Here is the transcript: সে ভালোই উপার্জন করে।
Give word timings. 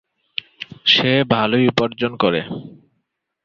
সে 0.85 1.11
ভালোই 1.29 1.65
উপার্জন 1.67 2.11
করে। 2.17 2.41